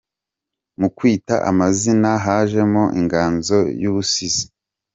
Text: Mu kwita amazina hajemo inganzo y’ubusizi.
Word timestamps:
Mu 0.79 0.87
kwita 0.97 1.35
amazina 1.49 2.09
hajemo 2.25 2.83
inganzo 2.99 3.57
y’ubusizi. 3.81 4.45